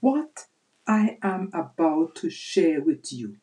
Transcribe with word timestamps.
What 0.00 0.46
I 0.86 1.18
am 1.22 1.50
about 1.52 2.14
to 2.16 2.30
share 2.30 2.80
with 2.80 3.12
you 3.12 3.36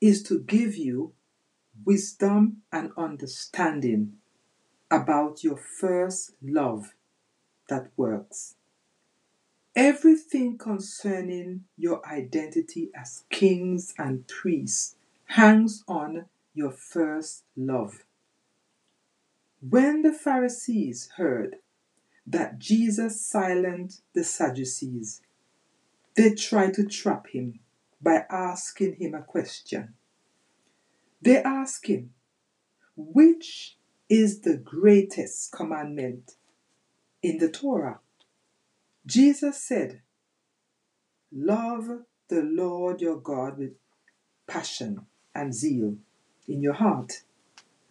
is 0.00 0.22
to 0.24 0.40
give 0.40 0.76
you 0.76 1.12
wisdom 1.84 2.62
and 2.72 2.92
understanding 2.96 4.18
about 4.90 5.42
your 5.42 5.56
first 5.56 6.32
love 6.42 6.94
that 7.68 7.90
works. 7.96 8.56
Everything 9.74 10.56
concerning 10.56 11.64
your 11.76 12.06
identity 12.06 12.90
as 12.94 13.24
kings 13.30 13.94
and 13.98 14.26
priests 14.26 14.96
hangs 15.26 15.84
on 15.86 16.26
your 16.54 16.70
first 16.70 17.44
love. 17.56 18.04
When 19.68 20.02
the 20.02 20.12
Pharisees 20.12 21.10
heard 21.16 21.56
that 22.26 22.58
Jesus 22.58 23.20
silenced 23.20 24.02
the 24.14 24.24
Sadducees, 24.24 25.22
they 26.16 26.34
tried 26.34 26.74
to 26.74 26.86
trap 26.86 27.28
him 27.28 27.60
by 28.00 28.24
asking 28.30 28.96
him 28.96 29.14
a 29.14 29.22
question. 29.22 29.94
They 31.22 31.42
asked 31.42 31.86
him, 31.86 32.10
Which 32.96 33.76
is 34.08 34.40
the 34.40 34.56
greatest 34.56 35.52
commandment 35.52 36.32
in 37.22 37.38
the 37.38 37.50
Torah? 37.50 38.00
Jesus 39.06 39.62
said, 39.62 40.02
Love 41.32 41.88
the 42.28 42.42
Lord 42.42 43.00
your 43.00 43.18
God 43.18 43.58
with 43.58 43.72
passion 44.46 45.06
and 45.34 45.54
zeal 45.54 45.96
in 46.48 46.62
your 46.62 46.74
heart. 46.74 47.22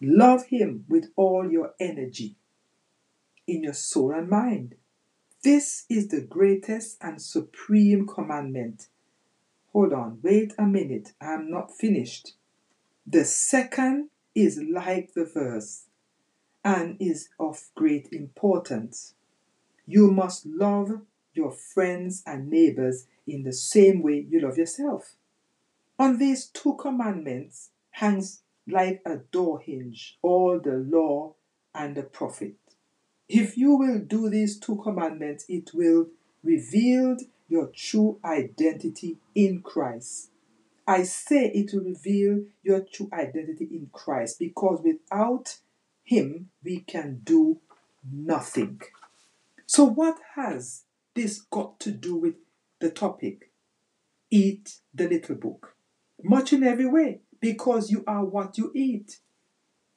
Love 0.00 0.46
him 0.46 0.84
with 0.88 1.10
all 1.16 1.50
your 1.50 1.74
energy 1.80 2.36
in 3.46 3.62
your 3.64 3.74
soul 3.74 4.12
and 4.12 4.28
mind. 4.28 4.74
This 5.46 5.84
is 5.88 6.08
the 6.08 6.22
greatest 6.22 6.98
and 7.00 7.22
supreme 7.22 8.04
commandment. 8.04 8.88
Hold 9.72 9.92
on, 9.92 10.18
wait 10.20 10.52
a 10.58 10.64
minute, 10.64 11.12
I'm 11.20 11.48
not 11.48 11.70
finished. 11.70 12.32
The 13.06 13.24
second 13.24 14.10
is 14.34 14.60
like 14.60 15.14
the 15.14 15.24
first 15.24 15.84
and 16.64 16.96
is 16.98 17.28
of 17.38 17.62
great 17.76 18.08
importance. 18.10 19.14
You 19.86 20.10
must 20.10 20.46
love 20.46 21.02
your 21.32 21.52
friends 21.52 22.24
and 22.26 22.50
neighbors 22.50 23.06
in 23.24 23.44
the 23.44 23.52
same 23.52 24.02
way 24.02 24.26
you 24.28 24.40
love 24.40 24.58
yourself. 24.58 25.14
On 25.96 26.18
these 26.18 26.46
two 26.46 26.74
commandments 26.74 27.70
hangs 27.90 28.42
like 28.66 29.00
a 29.06 29.18
door 29.18 29.60
hinge 29.60 30.18
all 30.22 30.58
the 30.58 30.72
law 30.72 31.34
and 31.72 31.96
the 31.96 32.02
prophet. 32.02 32.56
If 33.28 33.56
you 33.56 33.76
will 33.76 33.98
do 34.00 34.30
these 34.30 34.58
two 34.58 34.76
commandments, 34.76 35.44
it 35.48 35.72
will 35.74 36.08
reveal 36.44 37.16
your 37.48 37.68
true 37.74 38.18
identity 38.24 39.18
in 39.34 39.62
Christ. 39.62 40.30
I 40.86 41.02
say 41.02 41.46
it 41.46 41.72
will 41.72 41.84
reveal 41.84 42.44
your 42.62 42.80
true 42.80 43.08
identity 43.12 43.68
in 43.70 43.88
Christ 43.92 44.38
because 44.38 44.80
without 44.84 45.58
Him 46.04 46.50
we 46.62 46.80
can 46.80 47.20
do 47.24 47.58
nothing. 48.08 48.80
So, 49.66 49.84
what 49.84 50.18
has 50.36 50.84
this 51.14 51.40
got 51.40 51.80
to 51.80 51.90
do 51.90 52.14
with 52.14 52.34
the 52.78 52.90
topic? 52.90 53.50
Eat 54.30 54.78
the 54.94 55.08
little 55.08 55.34
book. 55.34 55.74
Much 56.22 56.52
in 56.52 56.62
every 56.62 56.86
way, 56.86 57.20
because 57.40 57.90
you 57.90 58.04
are 58.06 58.24
what 58.24 58.56
you 58.56 58.70
eat. 58.74 59.18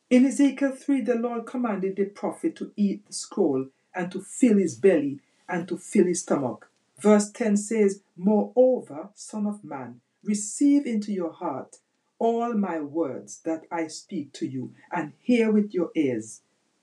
In 0.10 0.26
Ezekiel 0.26 0.72
3, 0.72 1.02
the 1.02 1.16
Lord 1.16 1.46
commanded 1.46 1.96
the 1.96 2.06
prophet 2.06 2.56
to 2.56 2.72
eat 2.76 3.06
the 3.06 3.14
scroll 3.14 3.68
and 3.94 4.12
to 4.12 4.22
fill 4.22 4.58
his 4.58 4.76
belly 4.76 5.20
and 5.48 5.68
to 5.68 5.78
fill 5.78 6.06
his 6.06 6.22
stomach. 6.22 6.72
Verse 7.00 7.30
10 7.32 7.58
says, 7.58 8.02
Moreover, 8.18 9.10
Son 9.14 9.46
of 9.46 9.64
Man, 9.64 10.02
receive 10.24 10.88
into 10.88 11.12
your 11.12 11.32
heart 11.32 11.78
all 12.18 12.54
my 12.54 12.80
words 12.80 13.42
that 13.46 13.66
I 13.72 13.88
speak 13.88 14.33
to 14.33 14.48
you, 14.48 14.73
and 14.92 15.14
hear 15.20 15.52
with 15.52 15.73
your 15.73 15.92
ears. 15.95 16.42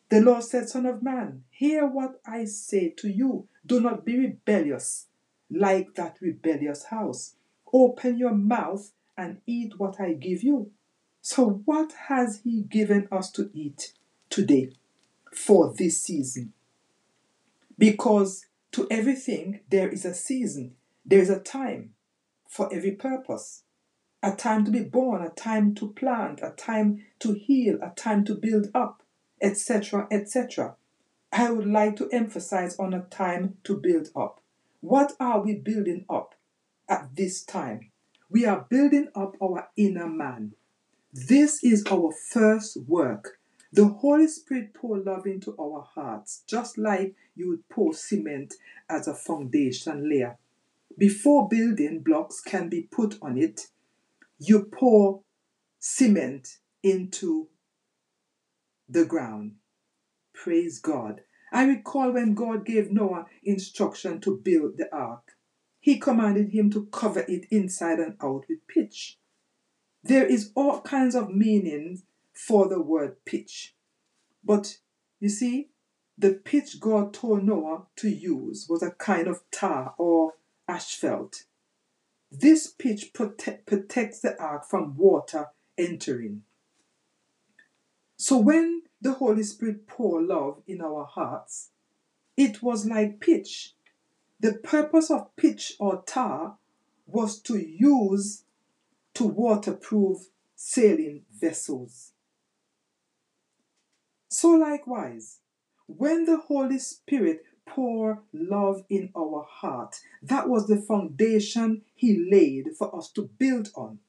The 0.08 0.20
Lord 0.20 0.44
said, 0.44 0.68
Son 0.68 0.86
of 0.86 1.02
man, 1.02 1.42
hear 1.50 1.84
what 1.84 2.20
I 2.26 2.44
say 2.44 2.90
to 2.90 3.08
you. 3.08 3.48
Do 3.66 3.80
not 3.80 4.04
be 4.04 4.16
rebellious 4.18 5.08
like 5.50 5.94
that 5.96 6.16
rebellious 6.20 6.84
house. 6.84 7.34
Open 7.72 8.18
your 8.18 8.34
mouth 8.34 8.92
and 9.18 9.40
eat 9.46 9.78
what 9.78 10.00
I 10.00 10.12
give 10.12 10.42
you. 10.42 10.70
So, 11.28 11.60
what 11.64 11.92
has 12.06 12.42
He 12.44 12.62
given 12.62 13.08
us 13.10 13.32
to 13.32 13.50
eat 13.52 13.94
today 14.30 14.70
for 15.32 15.74
this 15.76 16.00
season? 16.00 16.52
Because 17.76 18.46
to 18.70 18.86
everything 18.92 19.58
there 19.68 19.88
is 19.88 20.04
a 20.04 20.14
season, 20.14 20.76
there 21.04 21.18
is 21.18 21.28
a 21.28 21.40
time 21.40 21.94
for 22.48 22.72
every 22.72 22.92
purpose. 22.92 23.64
A 24.22 24.36
time 24.36 24.64
to 24.66 24.70
be 24.70 24.84
born, 24.84 25.20
a 25.20 25.30
time 25.30 25.74
to 25.74 25.88
plant, 25.94 26.42
a 26.44 26.50
time 26.50 27.04
to 27.18 27.32
heal, 27.32 27.80
a 27.82 27.90
time 27.90 28.24
to 28.26 28.36
build 28.36 28.68
up, 28.72 29.02
etc. 29.42 30.06
etc. 30.12 30.76
I 31.32 31.50
would 31.50 31.66
like 31.66 31.96
to 31.96 32.08
emphasize 32.12 32.78
on 32.78 32.94
a 32.94 33.02
time 33.02 33.56
to 33.64 33.76
build 33.76 34.10
up. 34.14 34.40
What 34.78 35.14
are 35.18 35.40
we 35.40 35.56
building 35.56 36.04
up 36.08 36.36
at 36.88 37.16
this 37.16 37.42
time? 37.42 37.90
We 38.30 38.46
are 38.46 38.64
building 38.70 39.08
up 39.16 39.34
our 39.42 39.70
inner 39.76 40.06
man. 40.06 40.54
This 41.16 41.64
is 41.64 41.82
our 41.90 42.12
first 42.12 42.76
work. 42.86 43.38
The 43.72 43.86
Holy 43.86 44.28
Spirit 44.28 44.74
pour 44.74 44.98
love 44.98 45.26
into 45.26 45.56
our 45.58 45.80
hearts, 45.80 46.42
just 46.46 46.76
like 46.76 47.14
you 47.34 47.48
would 47.48 47.66
pour 47.70 47.94
cement 47.94 48.52
as 48.90 49.08
a 49.08 49.14
foundation 49.14 50.10
layer. 50.10 50.36
Before 50.98 51.48
building 51.48 52.00
blocks 52.00 52.42
can 52.42 52.68
be 52.68 52.82
put 52.82 53.16
on 53.22 53.38
it, 53.38 53.68
you 54.38 54.64
pour 54.64 55.22
cement 55.78 56.58
into 56.82 57.48
the 58.86 59.06
ground. 59.06 59.54
Praise 60.34 60.80
God. 60.80 61.22
I 61.50 61.64
recall 61.64 62.12
when 62.12 62.34
God 62.34 62.66
gave 62.66 62.92
Noah 62.92 63.24
instruction 63.42 64.20
to 64.20 64.36
build 64.36 64.76
the 64.76 64.94
ark, 64.94 65.32
he 65.80 65.98
commanded 65.98 66.50
him 66.50 66.68
to 66.72 66.84
cover 66.92 67.24
it 67.26 67.46
inside 67.50 68.00
and 68.00 68.16
out 68.22 68.44
with 68.50 68.68
pitch. 68.68 69.16
There 70.06 70.26
is 70.26 70.52
all 70.54 70.82
kinds 70.82 71.16
of 71.16 71.34
meanings 71.34 72.04
for 72.32 72.68
the 72.68 72.80
word 72.80 73.24
pitch. 73.24 73.74
But 74.44 74.78
you 75.18 75.28
see, 75.28 75.70
the 76.16 76.32
pitch 76.32 76.78
God 76.78 77.12
told 77.12 77.42
Noah 77.42 77.86
to 77.96 78.08
use 78.08 78.68
was 78.68 78.84
a 78.84 78.92
kind 78.92 79.26
of 79.26 79.42
tar 79.50 79.94
or 79.98 80.34
asphalt. 80.68 81.46
This 82.30 82.68
pitch 82.68 83.12
prote- 83.12 83.66
protects 83.66 84.20
the 84.20 84.40
ark 84.40 84.64
from 84.64 84.96
water 84.96 85.48
entering. 85.76 86.42
So 88.16 88.38
when 88.38 88.82
the 89.00 89.14
Holy 89.14 89.42
Spirit 89.42 89.88
poured 89.88 90.26
love 90.28 90.62
in 90.68 90.80
our 90.82 91.04
hearts, 91.04 91.70
it 92.36 92.62
was 92.62 92.86
like 92.86 93.18
pitch. 93.18 93.74
The 94.38 94.52
purpose 94.54 95.10
of 95.10 95.34
pitch 95.34 95.74
or 95.80 96.04
tar 96.06 96.58
was 97.06 97.40
to 97.40 97.58
use 97.58 98.44
to 99.16 99.24
waterproof 99.24 100.18
sailing 100.54 101.22
vessels. 101.34 102.12
So 104.28 104.50
likewise, 104.50 105.40
when 105.86 106.26
the 106.26 106.36
Holy 106.36 106.78
Spirit 106.78 107.42
pour 107.66 108.22
love 108.34 108.84
in 108.90 109.08
our 109.16 109.46
heart, 109.48 109.96
that 110.22 110.50
was 110.50 110.66
the 110.66 110.76
foundation 110.76 111.80
He 111.94 112.28
laid 112.30 112.76
for 112.78 112.94
us 112.94 113.10
to 113.12 113.30
build 113.38 113.70
on. 113.74 114.00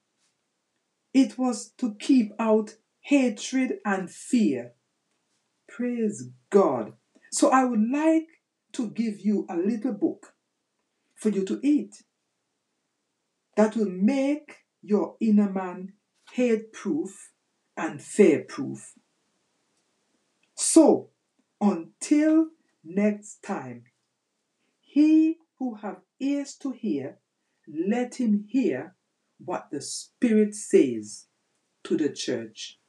It 1.14 1.38
was 1.38 1.70
to 1.78 1.96
keep 1.96 2.34
out 2.38 2.76
hatred 3.00 3.80
and 3.86 4.12
fear. 4.12 4.74
Praise 5.70 6.30
God. 6.50 6.94
So 7.32 7.50
I 7.50 7.64
would 7.64 7.90
like 7.90 8.28
to 8.74 8.90
give 8.90 9.22
you 9.22 9.46
a 9.50 9.56
little 9.56 9.94
book 9.94 10.34
for 11.16 11.30
you 11.30 11.46
to 11.46 11.62
eat 11.64 12.04
that 13.56 13.78
will 13.78 13.90
make 13.90 14.67
your 14.82 15.16
inner 15.20 15.52
man 15.52 15.94
hate 16.32 16.72
proof 16.74 17.32
and 17.76 18.02
fear 18.02 18.44
proof. 18.44 18.94
So, 20.56 21.10
until 21.62 22.48
next 22.84 23.44
time, 23.44 23.86
he 24.80 25.38
who 25.60 25.76
have 25.76 26.02
ears 26.20 26.56
to 26.56 26.72
hear, 26.72 27.20
let 27.68 28.16
him 28.16 28.46
hear 28.50 28.96
what 29.44 29.68
the 29.72 29.82
Spirit 29.82 30.56
says 30.56 31.28
to 31.84 31.98
the 31.98 32.10
church. 32.10 32.80